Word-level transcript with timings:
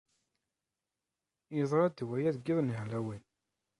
Yeḍṛa-d 1.55 1.99
waya 2.07 2.31
deg 2.35 2.47
iḍ 2.51 2.59
n 2.61 2.75
Halloween. 2.77 3.23